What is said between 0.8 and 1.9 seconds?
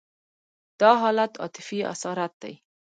حالت عاطفي